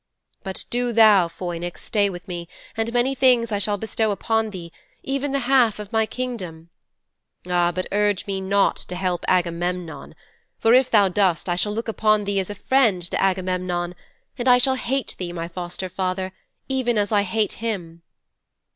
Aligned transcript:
But 0.41 0.65
do 0.71 0.91
thou, 0.91 1.27
Phoinix, 1.27 1.83
stay 1.83 2.09
with 2.09 2.27
me, 2.27 2.47
and 2.75 2.91
many 2.91 3.13
things 3.13 3.51
I 3.51 3.59
shall 3.59 3.77
bestow 3.77 4.09
upon 4.09 4.49
thee, 4.49 4.71
even 5.03 5.31
the 5.31 5.41
half 5.45 5.77
of 5.77 5.93
my 5.93 6.07
kingdom. 6.07 6.71
Ah, 7.47 7.71
but 7.71 7.85
urge 7.91 8.25
me 8.25 8.41
not 8.41 8.77
to 8.77 8.95
help 8.95 9.23
Agamemnon, 9.27 10.15
for 10.57 10.73
if 10.73 10.89
thou 10.89 11.07
dost 11.07 11.47
I 11.47 11.55
shall 11.55 11.73
look 11.75 11.87
upon 11.87 12.23
thee 12.23 12.39
as 12.39 12.49
a 12.49 12.55
friend 12.55 12.99
to 13.11 13.21
Agamemnon, 13.23 13.93
and 14.39 14.47
I 14.47 14.57
shall 14.57 14.73
hate 14.73 15.15
thee, 15.19 15.31
my 15.31 15.47
foster 15.47 15.87
father, 15.87 16.31
as 16.67 17.11
I 17.11 17.21
hate 17.21 17.53
him."' 17.61 18.01